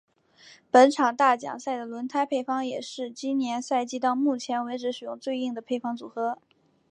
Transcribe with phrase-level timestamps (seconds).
[0.71, 6.39] 本场大奖赛的轮胎配方也是今年赛季到目前为止使用最硬的配方组合。